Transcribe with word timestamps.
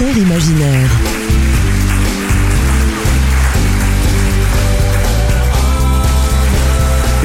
imaginaire. 0.00 0.90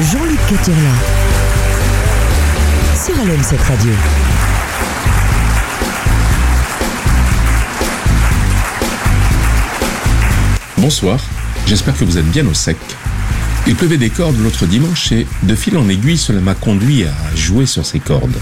Jean-Luc 0.00 0.38
Caturla. 0.48 0.78
Sur 2.94 3.14
LM7 3.14 3.56
Radio. 3.66 3.92
Bonsoir, 10.76 11.18
j'espère 11.66 11.96
que 11.96 12.04
vous 12.04 12.18
êtes 12.18 12.30
bien 12.30 12.46
au 12.46 12.54
sec. 12.54 12.76
Il 13.66 13.74
pleuvait 13.76 13.96
des 13.96 14.10
cordes 14.10 14.38
l'autre 14.38 14.66
dimanche 14.66 15.10
et, 15.12 15.26
de 15.42 15.54
fil 15.54 15.76
en 15.78 15.88
aiguille, 15.88 16.18
cela 16.18 16.40
m'a 16.40 16.54
conduit 16.54 17.04
à 17.04 17.34
jouer 17.34 17.64
sur 17.64 17.86
ces 17.86 17.98
cordes. 17.98 18.38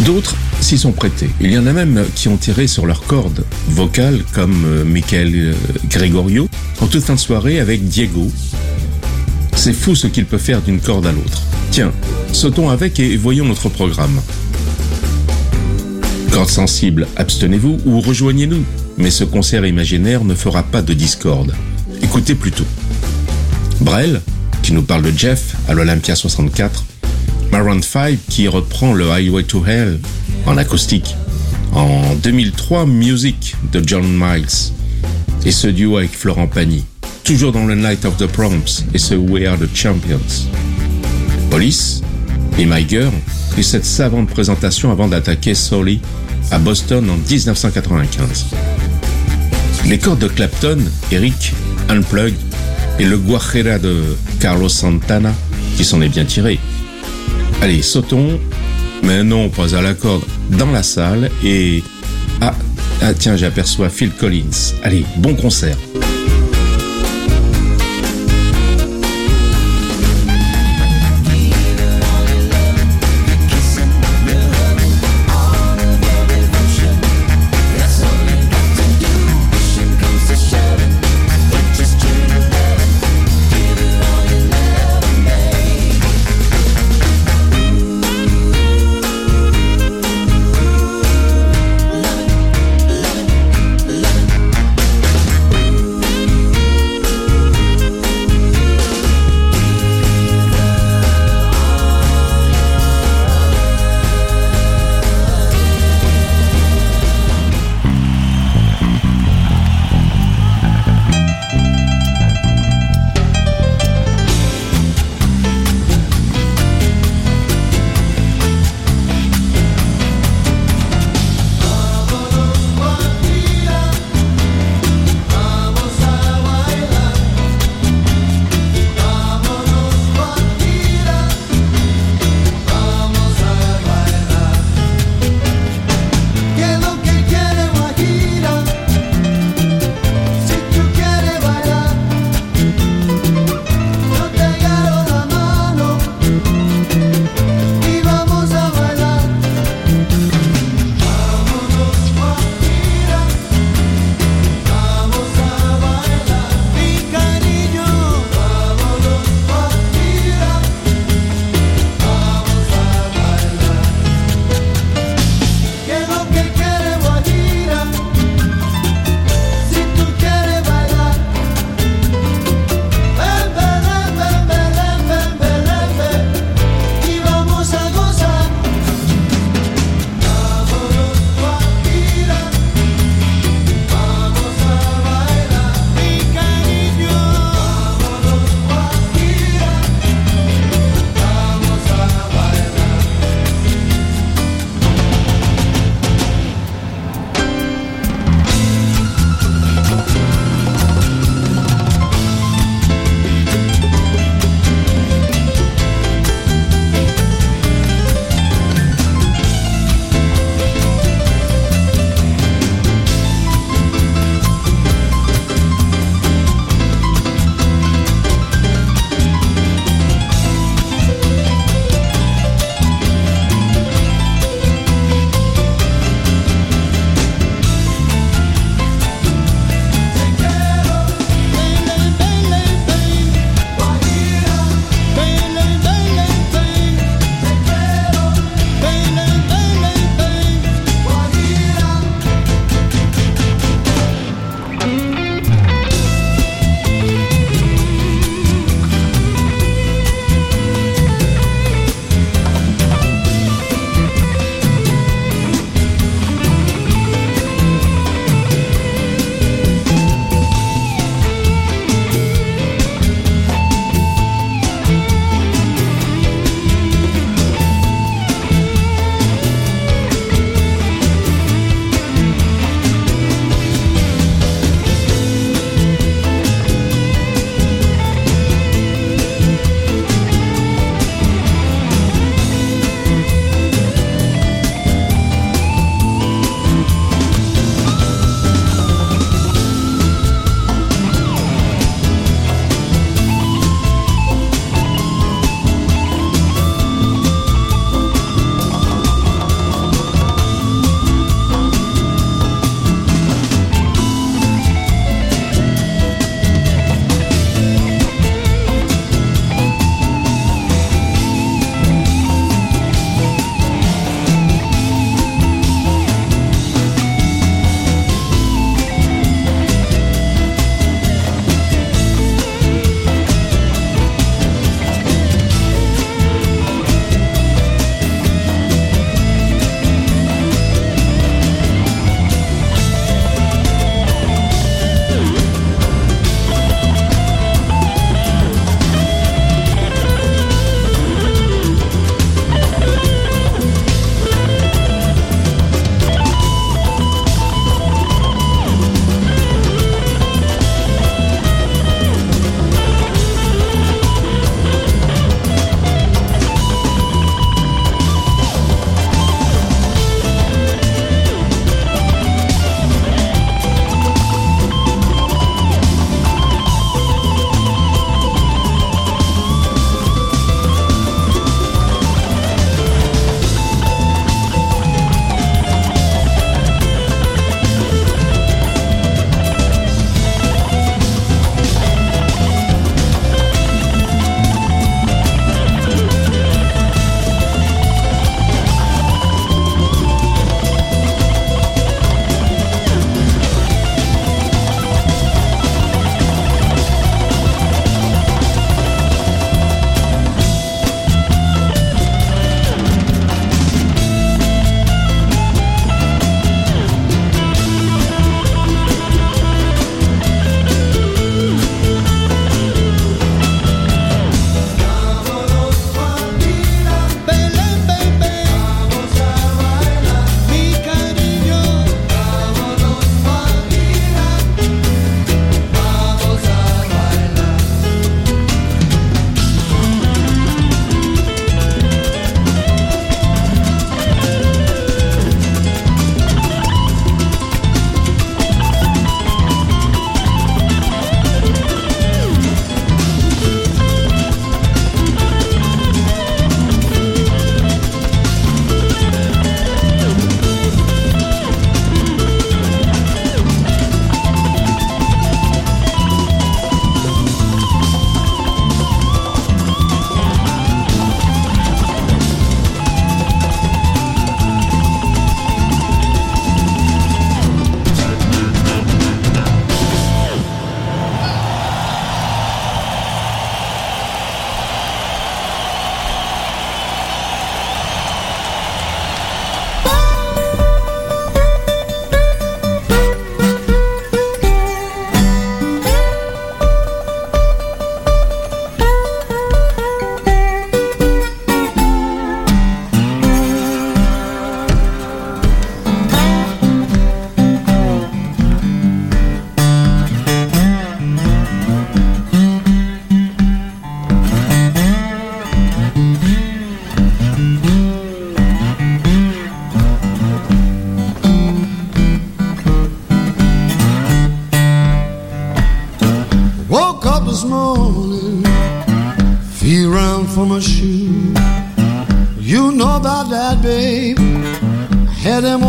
D'autres 0.00 0.36
s'y 0.60 0.78
sont 0.78 0.92
prêtés. 0.92 1.30
Il 1.40 1.52
y 1.52 1.58
en 1.58 1.66
a 1.66 1.72
même 1.72 2.04
qui 2.14 2.28
ont 2.28 2.36
tiré 2.36 2.66
sur 2.66 2.86
leurs 2.86 3.02
cordes 3.02 3.44
vocales, 3.68 4.20
comme 4.32 4.64
euh, 4.66 4.84
Michael 4.84 5.32
euh, 5.34 5.54
Gregorio, 5.88 6.48
en 6.80 6.86
toute 6.86 7.02
fin 7.02 7.14
de 7.14 7.18
soirée 7.18 7.60
avec 7.60 7.86
Diego. 7.88 8.30
C'est 9.56 9.72
fou 9.72 9.94
ce 9.94 10.06
qu'il 10.06 10.26
peut 10.26 10.38
faire 10.38 10.62
d'une 10.62 10.80
corde 10.80 11.06
à 11.06 11.12
l'autre. 11.12 11.42
Tiens, 11.70 11.92
sautons 12.32 12.70
avec 12.70 13.00
et 13.00 13.16
voyons 13.16 13.44
notre 13.44 13.68
programme. 13.68 14.20
Cordes 16.30 16.48
sensibles, 16.48 17.08
abstenez-vous 17.16 17.78
ou 17.84 18.00
rejoignez-nous. 18.00 18.64
Mais 18.98 19.10
ce 19.10 19.24
concert 19.24 19.64
imaginaire 19.66 20.24
ne 20.24 20.34
fera 20.34 20.62
pas 20.62 20.82
de 20.82 20.92
discorde. 20.92 21.54
Écoutez 22.02 22.34
plutôt. 22.34 22.66
Brel, 23.80 24.20
qui 24.62 24.72
nous 24.72 24.82
parle 24.82 25.02
de 25.02 25.12
Jeff 25.16 25.56
à 25.68 25.74
l'Olympia 25.74 26.14
64. 26.14 26.84
Maroon 27.50 27.82
5, 27.82 28.18
qui 28.28 28.46
reprend 28.46 28.92
le 28.92 29.10
Highway 29.10 29.42
to 29.42 29.64
Hell 29.66 29.98
en 30.46 30.56
acoustique. 30.56 31.14
En 31.72 32.14
2003, 32.16 32.86
Music 32.86 33.56
de 33.72 33.82
John 33.86 34.04
Miles. 34.06 34.72
Et 35.44 35.52
ce 35.52 35.68
duo 35.68 35.98
avec 35.98 36.12
Florent 36.12 36.46
Pagny. 36.46 36.84
Toujours 37.24 37.52
dans 37.52 37.64
le 37.64 37.74
Night 37.74 38.04
of 38.04 38.16
the 38.16 38.26
Proms 38.26 38.84
et 38.92 38.98
ce 38.98 39.14
We 39.14 39.46
Are 39.46 39.58
the 39.58 39.68
Champions. 39.74 40.48
Police 41.50 42.02
et 42.58 42.64
My 42.64 42.86
Girl 42.88 43.12
et 43.56 43.62
cette 43.62 43.84
savante 43.84 44.28
présentation 44.28 44.90
avant 44.90 45.08
d'attaquer 45.08 45.54
Solly 45.54 46.00
à 46.50 46.58
Boston 46.58 47.08
en 47.10 47.16
1995. 47.16 48.46
Les 49.86 49.98
cordes 49.98 50.18
de 50.20 50.28
Clapton, 50.28 50.78
Eric, 51.10 51.52
Unplugged 51.88 52.36
et 52.98 53.04
le 53.04 53.16
Guajira 53.16 53.78
de 53.78 54.16
Carlos 54.40 54.68
Santana 54.68 55.32
qui 55.76 55.84
s'en 55.84 56.00
est 56.02 56.08
bien 56.08 56.24
tiré. 56.24 56.58
Allez, 57.62 57.82
sautons, 57.82 58.38
mais 59.02 59.22
non, 59.22 59.48
pas 59.48 59.74
à 59.74 59.82
la 59.82 59.94
corde, 59.94 60.24
dans 60.50 60.70
la 60.70 60.82
salle 60.82 61.30
et... 61.44 61.82
Ah, 62.40 62.54
ah 63.02 63.14
tiens, 63.14 63.36
j'aperçois 63.36 63.88
Phil 63.88 64.10
Collins. 64.10 64.74
Allez, 64.82 65.04
bon 65.18 65.34
concert. 65.34 65.76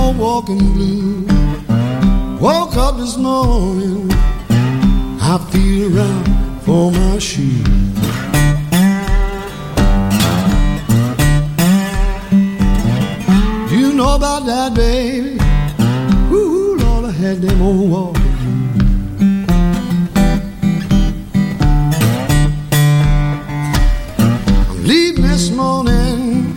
All 0.02 0.14
walking 0.14 0.74
blue. 0.74 1.26
Woke 2.40 2.76
up 2.76 2.98
this 2.98 3.18
morning, 3.18 4.10
I 5.32 5.38
feel 5.52 5.96
around 5.96 6.26
for 6.66 6.92
my 6.92 7.20
shoe. 7.20 7.64
You 13.76 13.94
know 13.94 14.16
about 14.16 14.46
that, 14.46 14.74
baby. 14.74 15.38
Ooh, 16.34 16.76
Lord, 16.78 17.06
I 17.06 17.12
had 17.12 17.42
them 17.42 17.62
all 17.62 17.88
walking. 17.96 18.22
leaving 24.84 25.22
this 25.22 25.52
morning. 25.52 26.54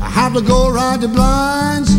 I 0.00 0.08
have 0.08 0.32
to 0.34 0.40
go 0.40 0.70
ride 0.70 1.00
the 1.00 1.08
blinds. 1.08 1.93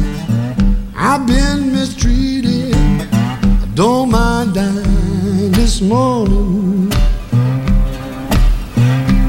I've 0.97 1.27
been 1.27 1.73
mistreated. 1.73 2.73
I 3.11 3.67
don't 3.73 4.11
mind 4.11 4.53
dying 4.53 5.51
this 5.51 5.81
morning. 5.81 6.87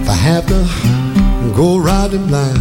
If 0.01 0.09
I 0.09 0.15
have 0.15 0.47
to 0.47 0.65
go 1.57 1.79
riding 1.79 2.29
blind. 2.29 2.61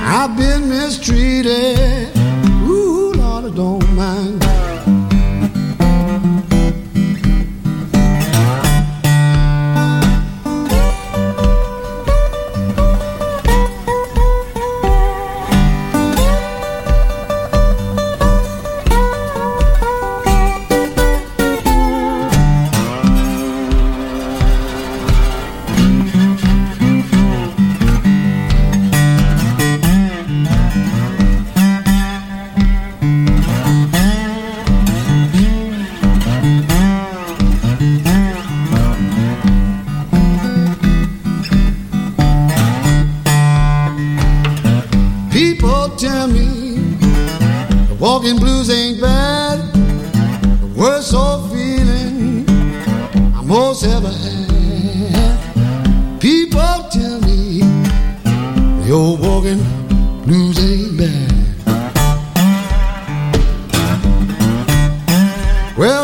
I've 0.00 0.36
been 0.36 0.68
mistreated. 0.68 1.97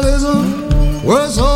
capitalism 0.04 1.02
all 1.38 1.53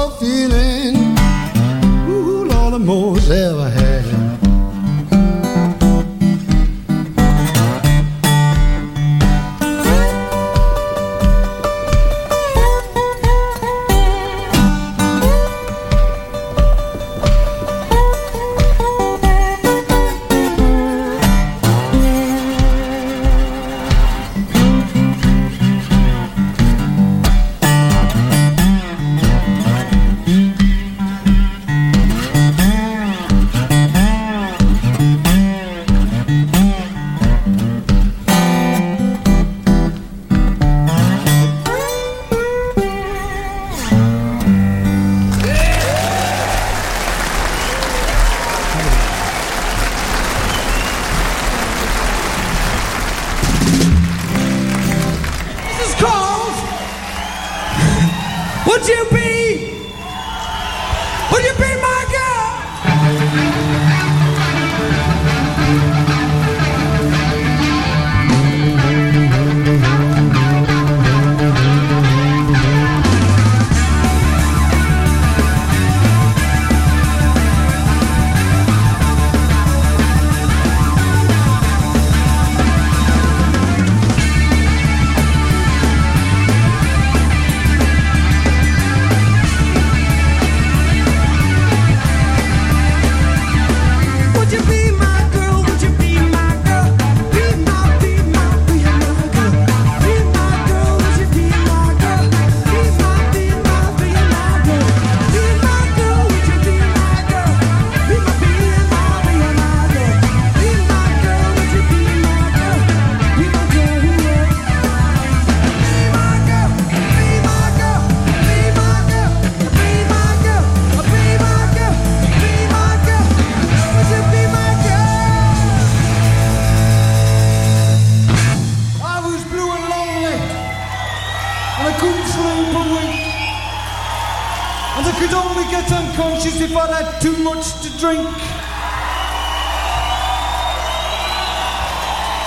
drink. 138.09 138.25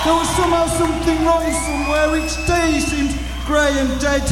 There 0.02 0.16
was 0.18 0.28
somehow 0.34 0.66
something 0.66 1.18
wrong 1.24 1.46
somewhere. 1.66 2.18
Each 2.18 2.34
day 2.50 2.80
seemed 2.80 3.14
grey 3.46 3.70
and 3.78 3.90
dead. 4.00 4.26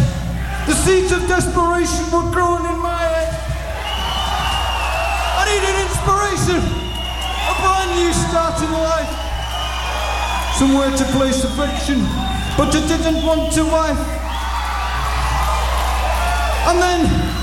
The 0.66 0.74
seeds 0.74 1.12
of 1.12 1.22
desperation 1.28 2.02
were 2.10 2.26
growing 2.34 2.66
in 2.66 2.78
my 2.82 3.02
head. 3.14 3.30
I 5.38 5.42
needed 5.50 5.76
inspiration, 5.86 6.62
a 7.46 7.54
brand 7.62 7.90
new 7.94 8.12
start 8.26 8.56
in 8.66 8.72
life. 8.90 9.14
Somewhere 10.58 10.90
to 10.90 11.04
place 11.16 11.44
affection, 11.44 12.00
but 12.58 12.74
I 12.74 12.82
didn't 12.90 13.24
want 13.24 13.52
to 13.52 13.62
wife. 13.76 14.02
And 16.68 16.76
then, 16.82 17.00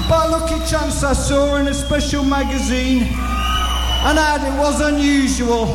by 0.09 0.25
lucky 0.27 0.59
chance, 0.69 1.03
I 1.03 1.13
saw 1.13 1.55
in 1.55 1.67
a 1.67 1.73
special 1.73 2.23
magazine 2.25 3.26
an 4.05 4.17
ad. 4.17 4.41
It 4.41 4.57
was 4.59 4.81
unusual, 4.81 5.65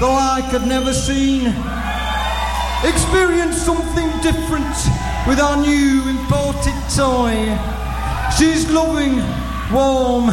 the 0.00 0.06
like 0.06 0.52
I'd 0.52 0.66
never 0.66 0.92
seen. 0.92 1.46
experience 2.84 3.56
something 3.60 4.08
different 4.22 4.74
with 5.26 5.38
our 5.38 5.56
new 5.56 6.08
imported 6.08 6.74
toy. 6.94 7.58
She's 8.36 8.70
loving, 8.70 9.16
warm, 9.72 10.30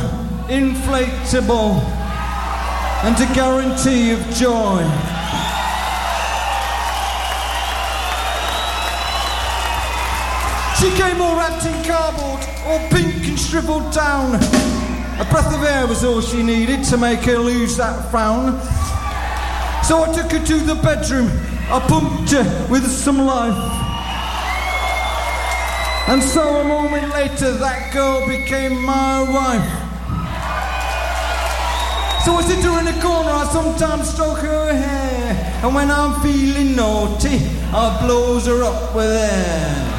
inflatable, 0.47 1.81
and 3.03 3.15
a 3.15 3.33
guarantee 3.33 4.11
of 4.11 4.19
joy. 4.35 4.83
She 10.79 10.91
came 10.91 11.19
all 11.21 11.35
wrapped 11.35 11.65
in 11.65 11.83
cardboard, 11.83 12.43
all 12.65 12.79
pink 12.89 13.27
and 13.27 13.39
shriveled 13.39 13.91
down. 13.91 14.76
A 15.19 15.25
breath 15.31 15.53
of 15.53 15.63
air 15.63 15.87
was 15.87 16.03
all 16.03 16.21
she 16.21 16.43
needed 16.43 16.83
to 16.85 16.97
make 16.97 17.21
her 17.21 17.39
lose 17.39 17.77
that 17.77 18.11
frown. 18.11 18.59
So 19.83 20.03
I 20.03 20.13
took 20.13 20.31
her 20.31 20.45
to 20.45 20.59
the 20.59 20.75
bedroom, 20.75 21.31
I 21.71 21.79
pumped 21.79 22.31
her 22.31 22.67
with 22.69 22.85
some 22.85 23.19
life. 23.19 23.57
And 26.07 26.23
so 26.23 26.61
a 26.61 26.63
moment 26.63 27.09
later, 27.13 27.51
that 27.51 27.91
girl 27.91 28.27
became 28.27 28.81
my 28.85 29.23
wife. 29.23 29.87
So 32.23 32.33
I 32.35 32.41
sit 32.43 32.63
her 32.63 32.79
in 32.79 32.85
the 32.85 33.01
corner, 33.01 33.31
I 33.31 33.49
sometimes 33.51 34.09
stroke 34.09 34.39
her 34.39 34.73
hair. 34.73 35.61
And 35.63 35.73
when 35.73 35.89
I'm 35.89 36.21
feeling 36.21 36.75
naughty, 36.75 37.39
I 37.73 38.05
blows 38.05 38.45
her 38.47 38.63
up 38.63 38.93
with 38.93 39.09
air. 39.09 39.93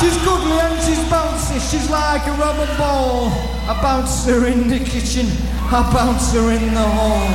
She's 0.00 0.16
goodly 0.24 0.58
and 0.60 0.76
she's 0.84 1.04
bouncy, 1.08 1.35
she's 1.60 1.88
like 1.90 2.26
a 2.26 2.32
rubber 2.32 2.66
ball. 2.76 3.28
I 3.68 3.78
bounce 3.82 4.26
her 4.26 4.46
in 4.46 4.68
the 4.68 4.78
kitchen, 4.78 5.26
I 5.72 5.90
bounce 5.92 6.32
her 6.34 6.50
in 6.52 6.74
the 6.74 6.82
hall. 6.82 7.26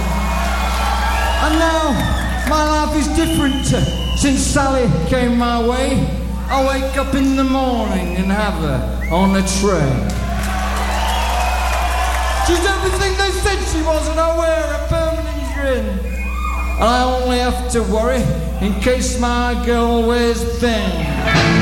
And 1.46 1.60
now 1.60 1.92
my 2.50 2.64
life 2.64 2.96
is 2.98 3.08
different 3.16 3.66
since 4.18 4.40
Sally 4.40 4.88
came 5.10 5.38
my 5.38 5.66
way. 5.68 6.08
I 6.50 6.68
wake 6.68 6.98
up 6.98 7.16
in 7.16 7.36
the 7.36 7.44
morning 7.44 8.16
and 8.18 8.32
have 8.32 8.62
her 8.62 9.10
on 9.14 9.36
a 9.36 9.42
tray. 9.60 9.92
She's 12.46 12.66
everything 12.66 13.18
they 13.18 13.32
said 13.40 13.60
she 13.72 13.82
was, 13.86 14.08
and 14.10 14.20
I 14.20 14.38
wear 14.38 14.74
a 14.74 14.88
permanent 14.88 15.56
grin. 15.56 16.00
And 16.76 16.84
I 16.84 17.04
only 17.04 17.40
have 17.40 17.72
to 17.72 17.82
worry 17.84 18.22
in 18.66 18.74
case 18.82 19.20
my 19.20 19.62
girl 19.66 20.06
wears 20.08 20.44
thin. 20.60 21.61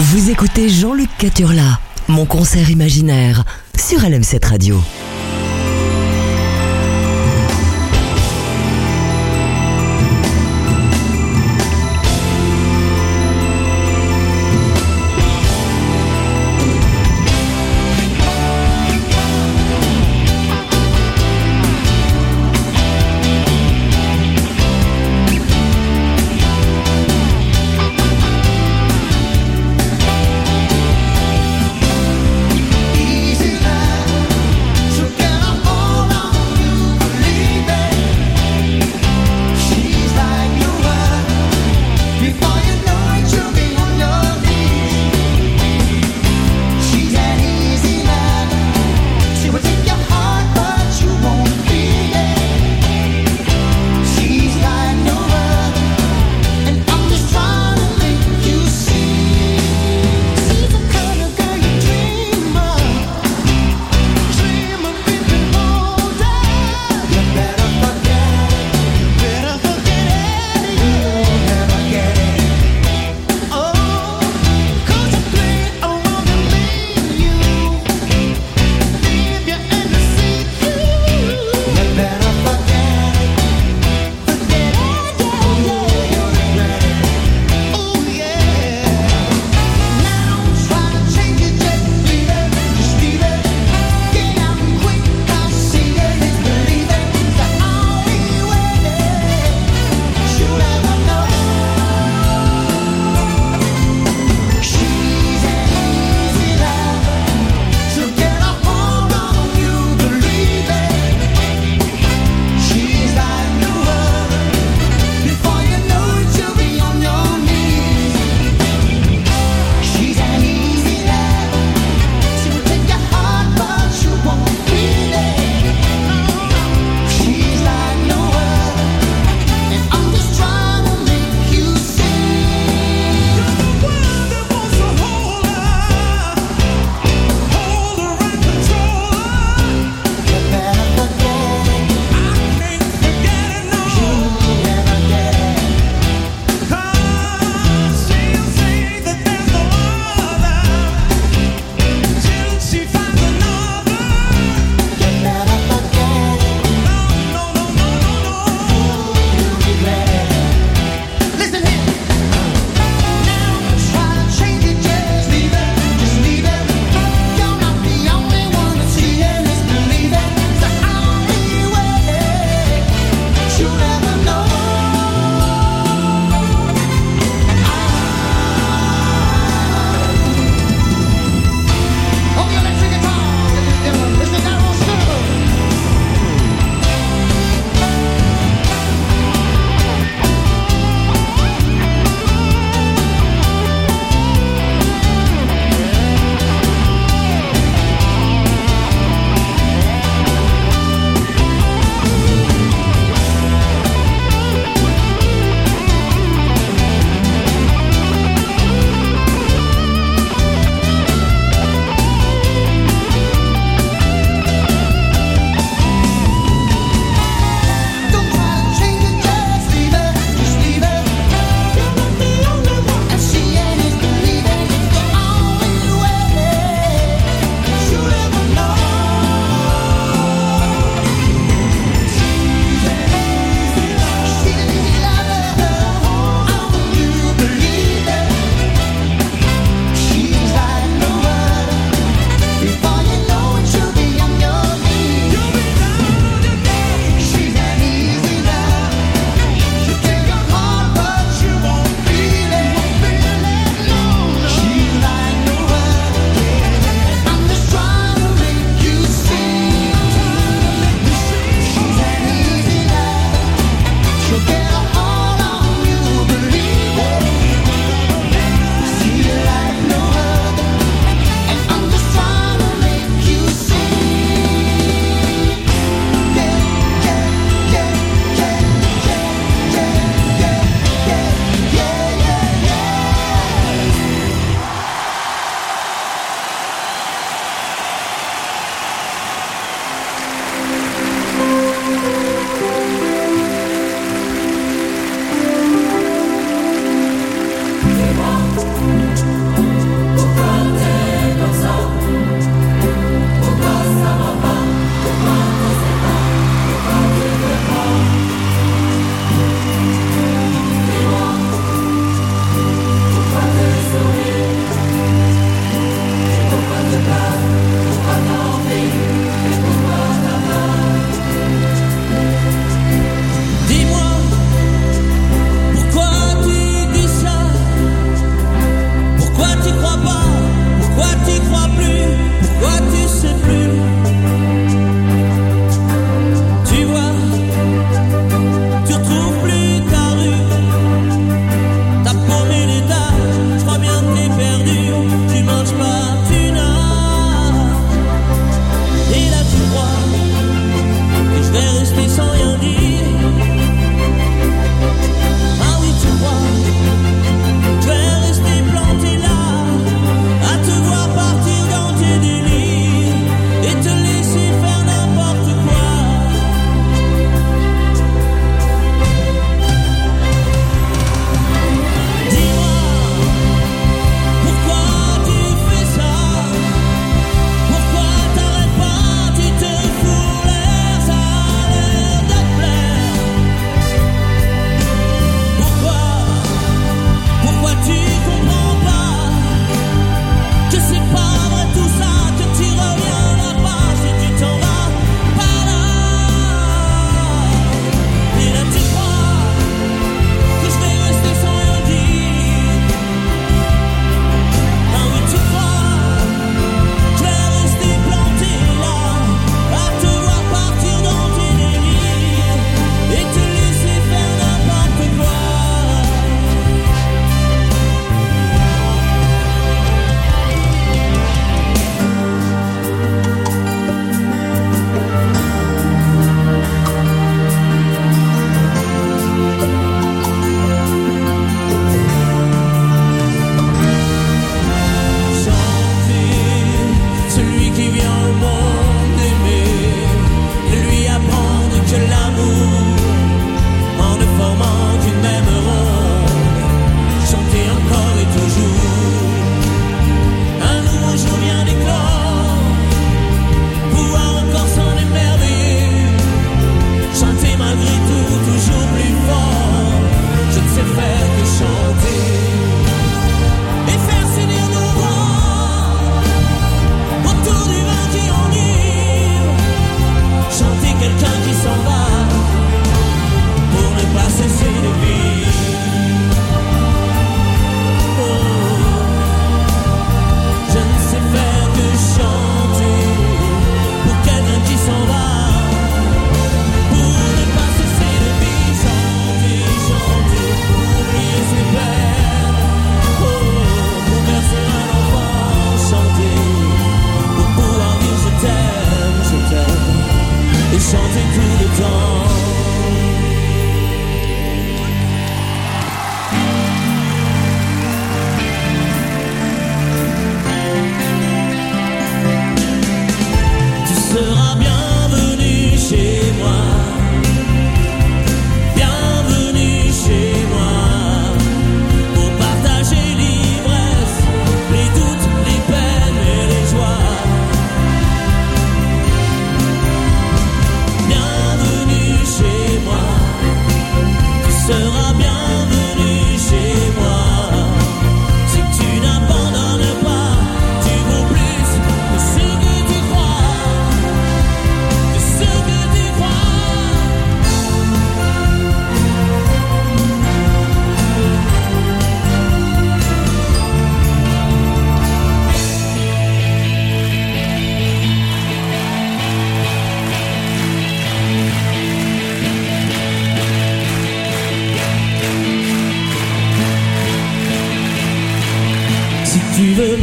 Vous 0.00 0.30
écoutez 0.30 0.68
Jean-Luc 0.68 1.08
Caturla, 1.18 1.80
mon 2.06 2.24
concert 2.24 2.70
imaginaire, 2.70 3.42
sur 3.76 3.98
LM7 3.98 4.46
Radio. 4.46 4.80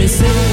me 0.06 0.10
say 0.10 0.45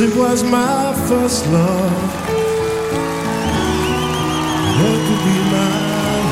Music 0.00 0.18
was 0.18 0.42
my 0.44 0.94
first 1.08 1.46
love. 1.48 1.92
What 4.80 4.98
could 5.06 5.22
be 5.28 5.38
my 5.52 5.76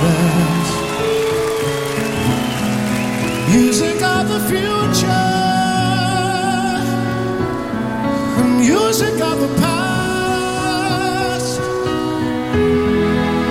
last? 0.04 0.74
Music 3.52 3.98
of 4.00 4.24
the 4.32 4.40
future. 4.48 5.28
And 8.38 8.50
music 8.56 9.16
of 9.20 9.36
the 9.44 9.52
past. 9.60 11.60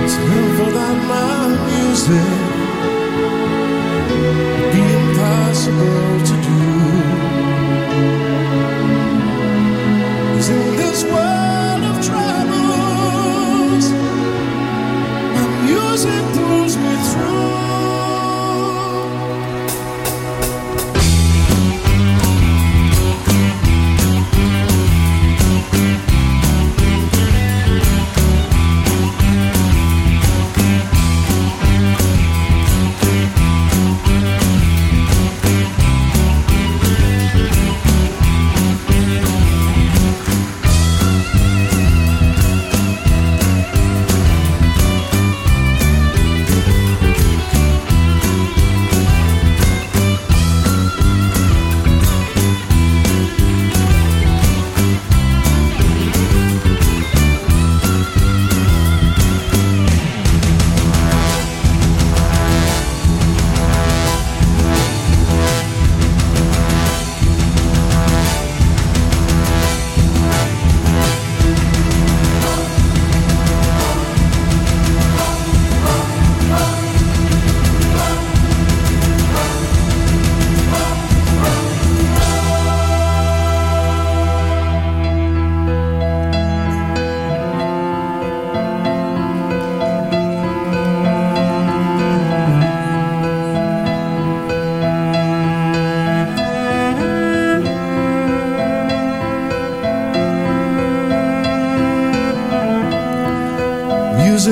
It's 0.02 0.16
never 0.32 0.68
that 0.78 0.98
my 1.14 1.38
music. 1.70 2.30
It'd 4.58 4.72
be 4.72 4.82
impossible 4.98 6.10
to 6.26 6.34
do. 6.42 6.47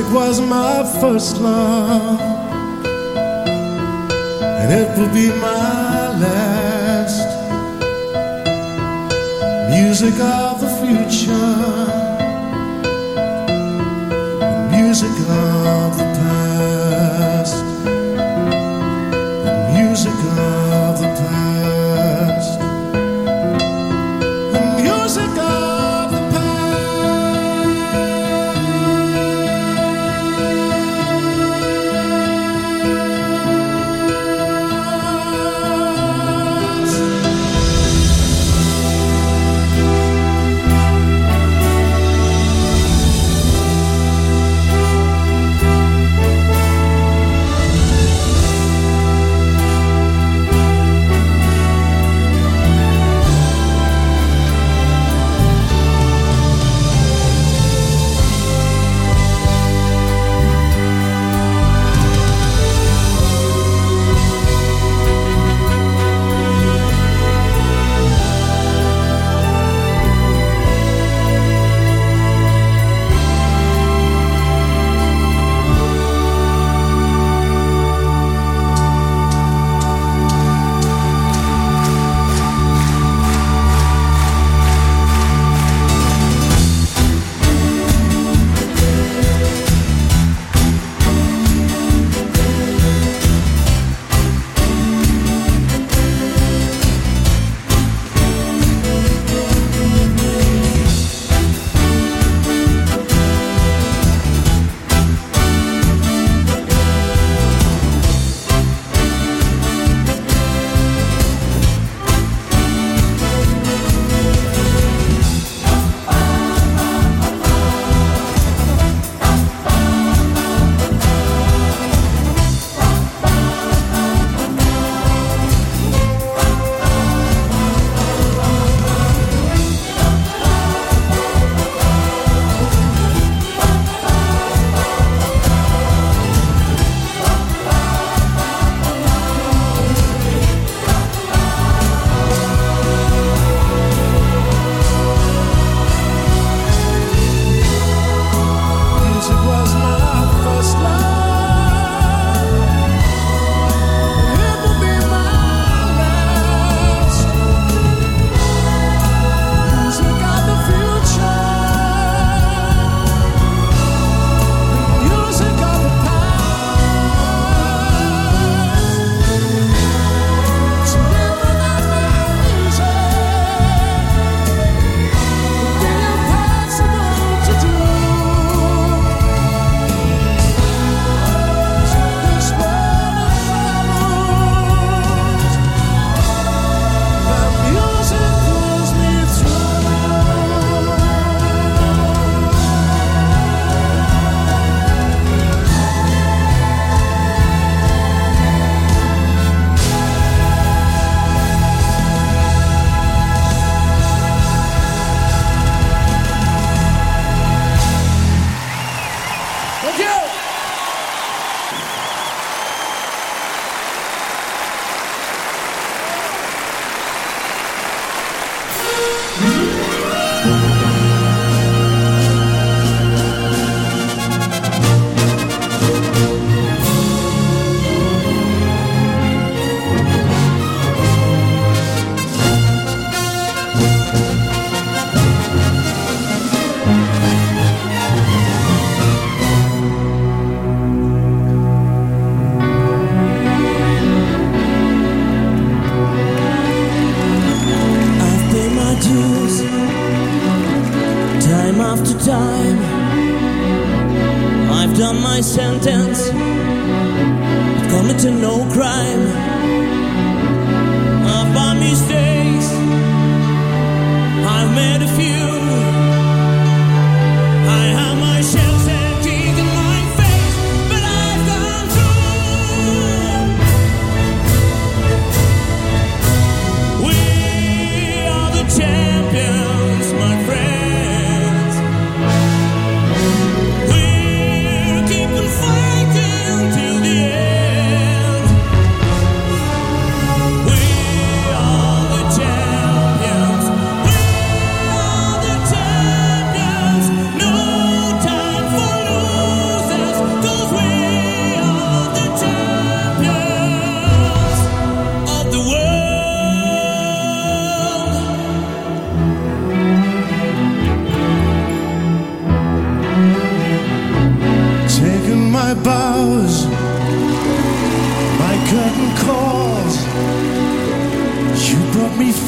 it 0.07 0.13
was 0.13 0.41
my 0.41 0.85
first 1.01 1.41
love, 1.41 2.21
and 4.61 4.73
it 4.73 4.89
will 4.97 5.13
be 5.13 5.29
my 5.41 6.09
last. 6.23 7.29
Music 9.71 10.15
of 10.21 10.61
the 10.61 10.69
future. 10.81 11.76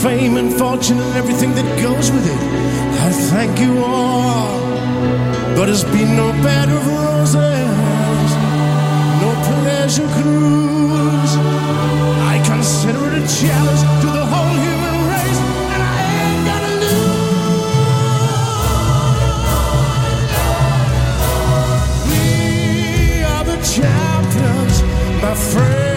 fame 0.03 0.37
and 0.37 0.53
fortune 0.53 0.99
and 1.01 1.17
everything 1.17 1.55
that 1.55 1.83
goes 1.83 2.11
with 2.13 2.27
it. 2.27 2.41
I 3.07 3.11
thank 3.31 3.59
you 3.59 3.83
all, 3.83 4.61
but 5.57 5.69
it's 5.69 5.83
been 5.85 6.17
no 6.17 6.31
bed 6.43 6.69
of 6.69 6.87
roses, 6.87 8.31
no 9.25 9.31
pleasure 9.49 10.09
cruise. 10.19 11.35
I 12.33 12.41
consider 12.47 13.07
it 13.09 13.15
a 13.23 13.27
challenge 13.41 13.83
to 14.03 14.09
the 14.19 14.25
whole 14.33 14.55
human 14.67 14.97
race, 15.13 15.41
and 15.75 15.83
I 15.83 15.99
ain't 16.21 16.43
gonna 16.51 16.75
lose. 16.85 17.63
We 22.11 23.25
are 23.33 23.45
the 23.45 23.59
champions, 23.75 24.77
my 25.23 25.35
friend. 25.35 25.88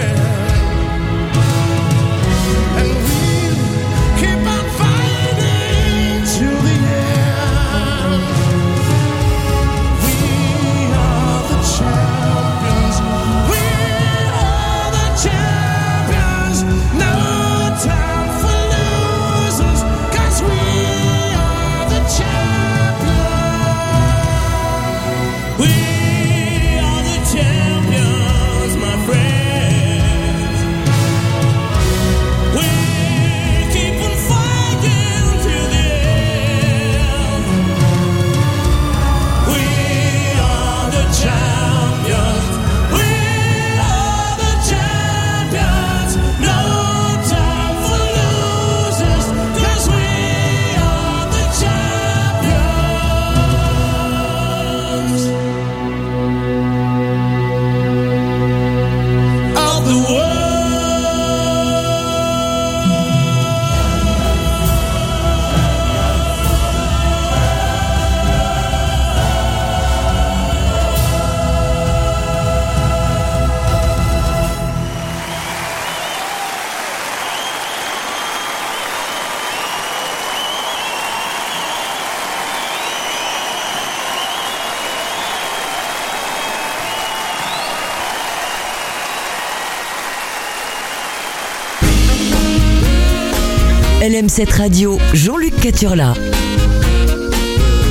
FM7 94.21 94.55
Radio, 94.55 94.99
Jean-Luc 95.13 95.55
Caturla. 95.59 96.13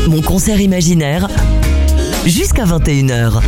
Mon 0.07 0.22
concert 0.22 0.61
imaginaire, 0.61 1.26
jusqu'à 2.24 2.64
21h. 2.64 3.41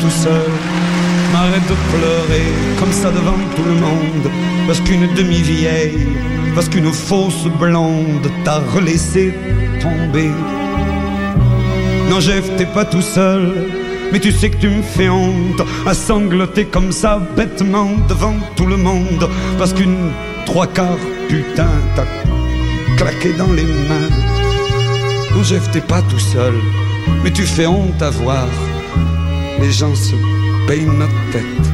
Tout 0.00 0.10
seul. 0.10 0.50
M'arrête 1.32 1.68
de 1.68 1.76
pleurer 1.96 2.46
comme 2.78 2.92
ça 2.92 3.10
devant 3.10 3.38
tout 3.54 3.64
le 3.64 3.74
monde. 3.74 4.30
Parce 4.66 4.80
qu'une 4.80 5.12
demi-vieille, 5.14 6.06
parce 6.54 6.68
qu'une 6.68 6.92
fausse 6.92 7.46
blonde 7.58 8.30
t'a 8.44 8.58
relaissé 8.74 9.34
tomber. 9.80 10.30
Non, 12.10 12.20
Jeff, 12.20 12.44
t'es 12.56 12.66
pas 12.66 12.84
tout 12.84 13.02
seul. 13.02 13.68
Mais 14.12 14.20
tu 14.20 14.30
sais 14.30 14.50
que 14.50 14.56
tu 14.56 14.68
me 14.68 14.82
fais 14.82 15.08
honte 15.08 15.62
à 15.84 15.92
sangloter 15.92 16.64
comme 16.64 16.92
ça 16.92 17.20
bêtement 17.36 17.90
devant 18.08 18.36
tout 18.54 18.66
le 18.66 18.76
monde. 18.76 19.28
Parce 19.58 19.72
qu'une 19.72 20.10
trois 20.46 20.66
quarts 20.66 21.04
putain 21.28 21.70
t'a 21.96 22.04
claqué 22.96 23.32
dans 23.32 23.52
les 23.52 23.64
mains. 23.64 24.10
Non, 25.34 25.42
Jeff, 25.42 25.70
t'es 25.72 25.80
pas 25.80 26.02
tout 26.02 26.20
seul. 26.20 26.54
Mais 27.22 27.32
tu 27.32 27.42
fais 27.42 27.66
honte 27.66 28.00
à 28.00 28.10
voir. 28.10 28.46
Les 29.60 29.72
gens 29.72 29.94
se 29.94 30.14
payent 30.66 30.86
notre 30.86 31.30
tête. 31.32 31.66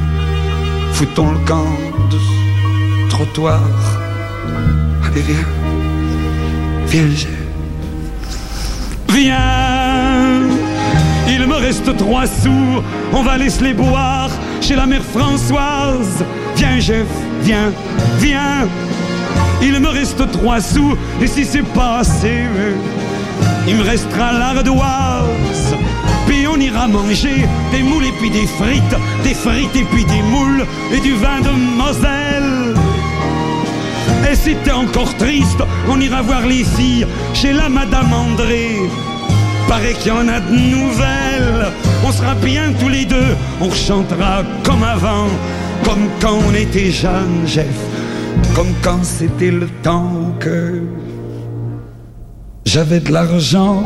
Foutons 0.93 1.33
le 1.33 1.39
camp 1.47 1.66
de 2.11 3.09
trottoir. 3.09 3.61
Allez, 5.05 5.22
viens. 5.22 5.47
Viens. 6.87 7.43
Viens 9.09 10.41
Il 11.28 11.47
me 11.47 11.55
reste 11.57 11.97
trois 11.97 12.26
sous, 12.26 12.83
on 13.12 13.22
va 13.22 13.37
laisser 13.37 13.64
les 13.64 13.74
boire 13.74 14.30
chez 14.61 14.74
la 14.74 14.87
mère 14.87 15.03
Françoise. 15.03 16.24
Viens 16.57 16.78
Jeff, 16.78 17.07
viens, 17.43 17.72
viens 18.18 18.66
Il 19.61 19.78
me 19.80 19.89
reste 19.89 20.30
trois 20.33 20.61
sous, 20.61 20.97
et 21.20 21.26
si 21.26 21.45
c'est 21.45 21.66
pas 21.74 21.99
assez, 21.99 22.45
il 23.68 23.76
me 23.76 23.83
restera 23.83 24.33
l'ardoise. 24.33 25.51
Puis 26.27 26.47
on 26.47 26.59
ira 26.59 26.89
manger 26.89 27.47
des 27.73 27.83
moules 27.83 28.07
et 28.07 28.12
puis 28.12 28.31
des 28.31 28.47
frites, 28.47 28.97
des 29.25 29.35
frites 29.35 29.77
et 29.77 29.85
puis 29.85 30.05
des 30.05 30.23
moules, 30.23 30.64
et 30.93 31.01
du 31.01 31.14
vin 31.14 31.41
de 31.41 31.51
Moselle. 31.51 32.75
Et 34.31 34.35
si 34.35 34.55
t'es 34.64 34.73
encore 34.73 35.14
triste, 35.16 35.62
on 35.89 36.01
ira 36.01 36.23
voir 36.23 36.47
les 36.47 36.64
filles 36.64 37.07
chez 37.35 37.53
la 37.53 37.68
Madame 37.68 38.12
André. 38.12 38.79
Paraît 39.68 39.95
qu'il 39.95 40.12
y 40.12 40.14
en 40.14 40.29
a 40.29 40.41
de 40.41 40.53
nouvelles. 40.53 41.66
On 42.05 42.12
sera 42.12 42.35
bien 42.35 42.73
tous 42.81 42.89
les 42.89 43.05
deux, 43.05 43.37
on 43.61 43.70
chantera 43.70 44.43
comme 44.64 44.83
avant, 44.83 45.29
comme 45.85 46.09
quand 46.20 46.39
on 46.49 46.55
était 46.55 46.91
jeune, 46.91 47.47
Jeff, 47.47 47.79
comme 48.55 48.73
quand 48.83 49.05
c'était 49.05 49.51
le 49.51 49.68
temps 49.83 50.35
que 50.41 50.83
j'avais 52.64 53.01
de 53.01 53.12
l'argent. 53.12 53.83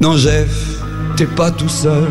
Non, 0.00 0.16
Jeff, 0.16 0.82
t'es 1.16 1.26
pas 1.26 1.50
tout 1.50 1.68
seul. 1.68 2.08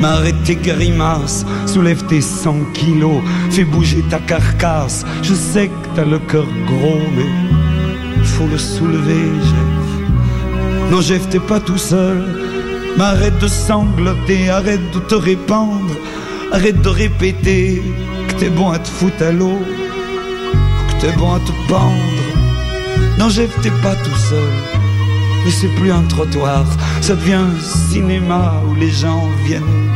Mais 0.00 0.08
arrête 0.08 0.42
tes 0.44 0.56
grimaces, 0.56 1.46
soulève 1.66 2.04
tes 2.06 2.20
100 2.20 2.72
kilos, 2.74 3.22
fais 3.50 3.62
bouger 3.62 4.02
ta 4.10 4.18
carcasse. 4.18 5.04
Je 5.22 5.32
sais 5.32 5.68
que 5.68 5.88
t'as 5.94 6.04
le 6.04 6.18
cœur 6.18 6.46
gros, 6.66 6.98
mais 7.16 8.24
faut 8.24 8.48
le 8.48 8.58
soulever, 8.58 9.30
Jeff. 9.42 10.90
Non, 10.90 11.00
Jeff, 11.00 11.28
t'es 11.28 11.38
pas 11.38 11.60
tout 11.60 11.78
seul. 11.78 12.24
Mais 12.96 13.04
arrête 13.04 13.38
de 13.38 13.46
sangloter, 13.46 14.50
arrête 14.50 14.90
de 14.92 14.98
te 14.98 15.14
répandre, 15.14 15.94
arrête 16.50 16.82
de 16.82 16.88
répéter 16.88 17.80
que 18.26 18.34
t'es 18.34 18.50
bon 18.50 18.70
à 18.70 18.78
te 18.80 18.88
foutre 18.88 19.22
à 19.22 19.30
l'eau, 19.30 19.60
que 20.88 21.00
t'es 21.00 21.12
bon 21.16 21.32
à 21.32 21.38
te 21.38 21.52
pendre. 21.68 21.94
Non, 23.20 23.28
Jeff, 23.28 23.50
t'es 23.62 23.70
pas 23.82 23.94
tout 23.94 24.18
seul. 24.18 24.77
Mais 25.48 25.54
c'est 25.54 25.74
plus 25.80 25.90
un 25.90 26.02
trottoir, 26.02 26.66
ça 27.00 27.14
devient 27.14 27.40
un 27.48 27.58
cinéma 27.58 28.60
où 28.68 28.74
les 28.74 28.90
gens 28.90 29.22
viennent 29.46 29.88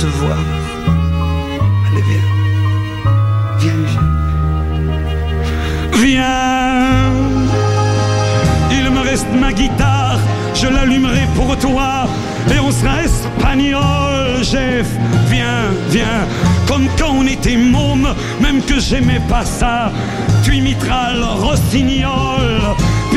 te 0.00 0.06
voir. 0.06 0.36
Allez, 1.86 2.02
viens. 2.10 2.26
Viens. 3.60 3.86
Viens. 6.02 7.12
Il 8.72 8.90
me 8.90 9.00
reste 9.08 9.28
ma 9.38 9.52
guitare, 9.52 10.18
je 10.54 10.66
l'allumerai 10.66 11.28
pour 11.36 11.56
toi. 11.56 12.08
Et 12.52 12.58
on 12.58 12.72
sera 12.72 13.04
espagnol, 13.04 14.42
Jeff. 14.42 14.88
Viens, 15.28 15.70
viens. 15.90 16.26
Comme 16.66 16.88
quand 16.98 17.12
on 17.20 17.26
était 17.28 17.56
môme, 17.56 18.12
même 18.40 18.60
que 18.60 18.80
j'aimais 18.80 19.22
pas 19.28 19.44
ça. 19.44 19.92
Tu 20.42 20.56
imiteras 20.56 21.12
le 21.12 21.46
rossignol. 21.46 22.74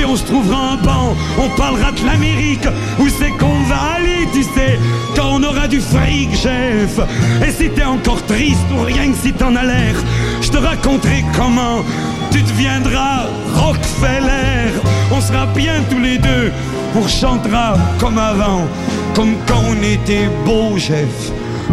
On 0.10 0.16
se 0.16 0.24
trouvera 0.24 0.74
en 0.74 0.78
banc, 0.78 1.16
on 1.38 1.50
parlera 1.58 1.92
de 1.92 2.06
l'Amérique. 2.06 2.68
Où 3.00 3.08
c'est 3.10 3.32
qu'on 3.32 3.60
va 3.64 3.96
aller, 3.98 4.28
tu 4.34 4.44
sais, 4.44 4.80
quand 5.16 5.30
on 5.34 5.44
aura 5.44 5.68
du 5.68 5.82
fric, 5.82 6.30
Jeff. 6.32 7.00
Et 7.46 7.52
si 7.52 7.70
t'es 7.70 7.84
encore 7.84 8.26
triste 8.26 8.66
ou 8.74 8.84
rien 8.84 9.12
que 9.12 9.18
si 9.18 9.34
t'en 9.34 9.56
as 9.56 9.64
l'air, 9.64 9.96
je 10.42 10.50
te 10.50 10.58
raconterai 10.58 11.26
comment 11.36 11.84
tu 12.32 12.42
deviendras 12.42 13.26
Rockefeller. 13.56 14.72
On 15.12 15.22
sera 15.22 15.46
bien 15.48 15.82
tous 15.90 16.00
les 16.00 16.18
deux, 16.18 16.52
on 16.96 17.08
chantera 17.08 17.76
comme 18.00 18.18
avant, 18.18 18.66
comme 19.14 19.36
quand 19.48 19.62
on 19.70 19.84
était 19.84 20.30
beau, 20.46 20.78
Jeff, 20.78 21.32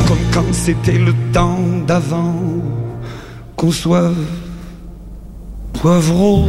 comme 0.08 0.18
quand 0.32 0.52
c'était 0.52 0.98
le 0.98 1.12
temps 1.32 1.58
d'avant, 1.86 2.34
qu'on 3.56 3.72
soit 3.72 4.12
poivreau 5.74 6.48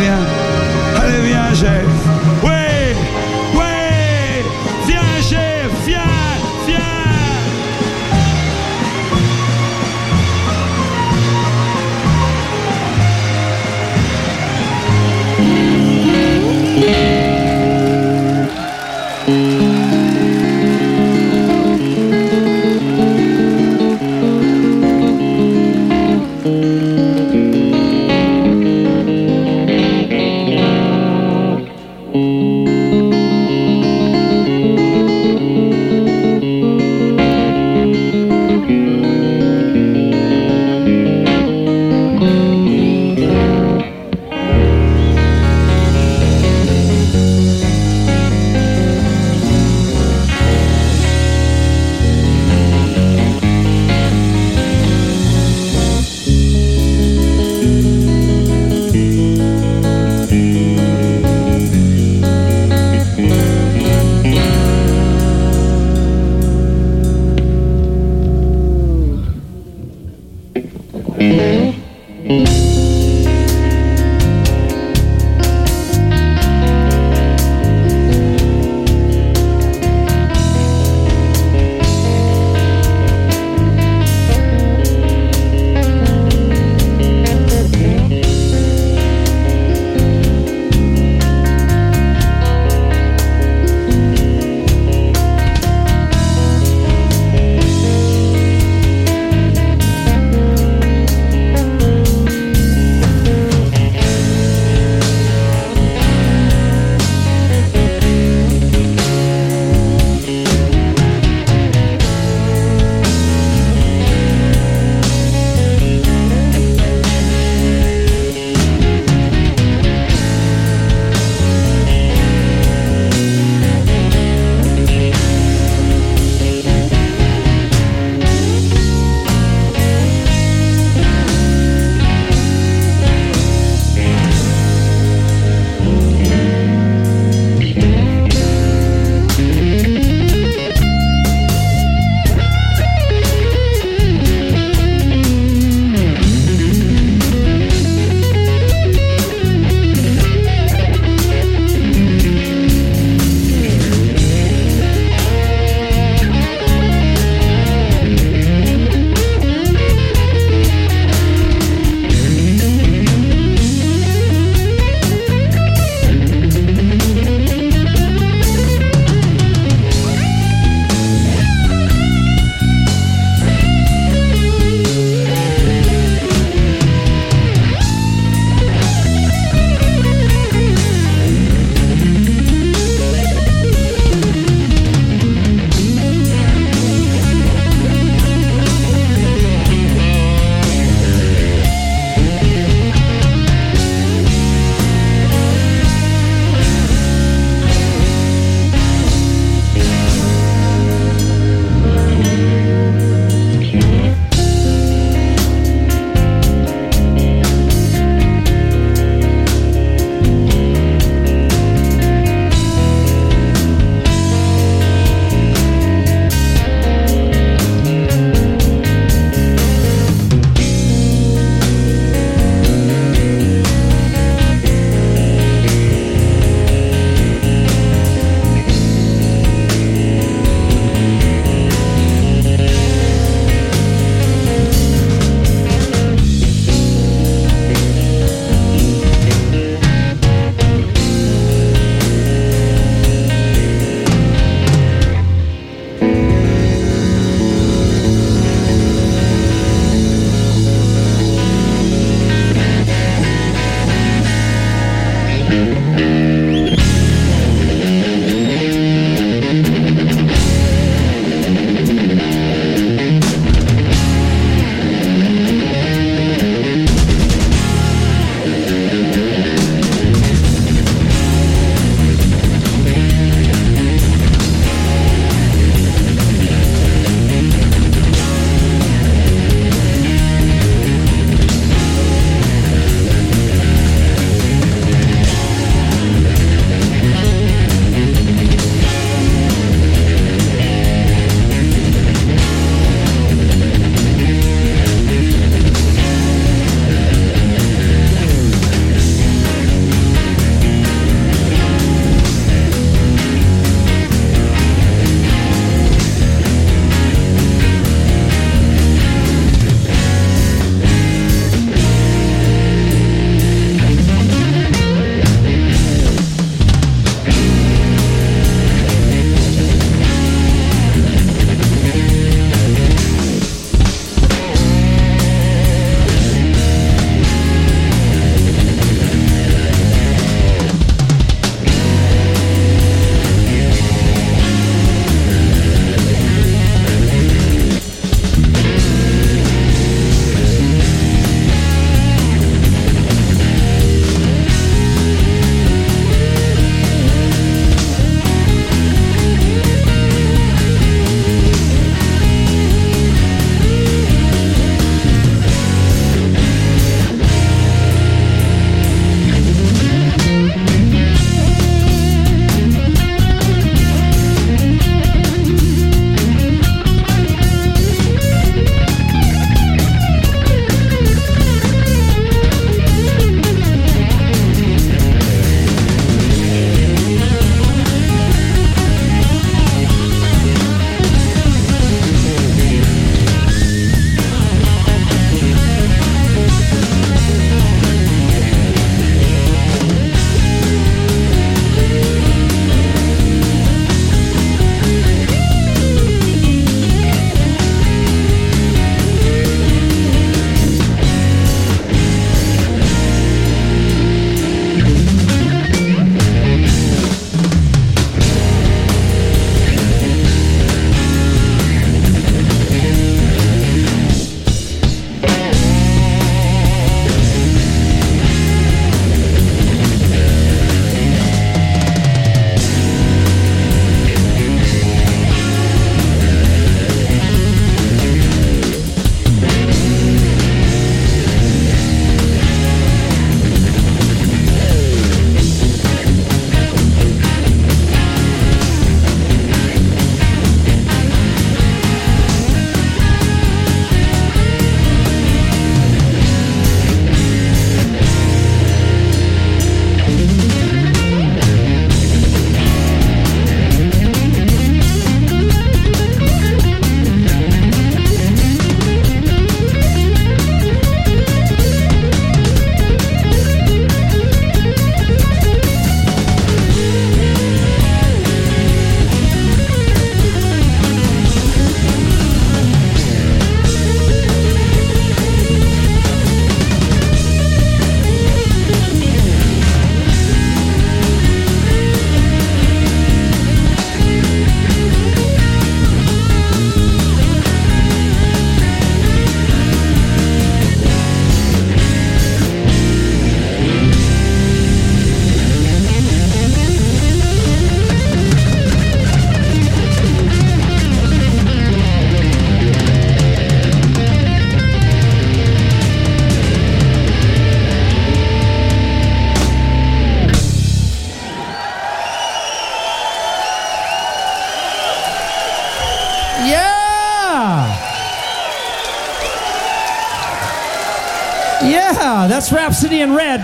viens, 0.00 0.24
allez 1.02 1.20
viens 1.22 1.54
Jeff. 1.54 1.86
Oui, 2.42 2.94
oui, 3.54 4.44
viens 4.86 5.20
Jeff, 5.20 5.70
viens, 5.86 6.36
viens. 16.80 17.17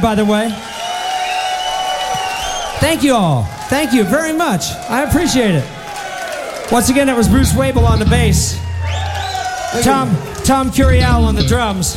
By 0.04 0.14
the 0.14 0.22
way. 0.22 0.50
Thank 2.78 3.02
you 3.02 3.14
all. 3.14 3.44
Thank 3.70 3.94
you 3.94 4.04
very 4.04 4.34
much. 4.34 4.66
I 4.90 5.04
appreciate 5.04 5.54
it. 5.54 5.64
Once 6.70 6.90
again, 6.90 7.06
that 7.06 7.16
was 7.16 7.26
Bruce 7.26 7.54
Wabel 7.54 7.88
on 7.88 8.00
the 8.00 8.04
bass. 8.04 8.60
Tom 9.82 10.14
Tom 10.44 10.70
Curiel 10.70 11.24
on 11.24 11.34
the 11.34 11.42
drums. 11.42 11.96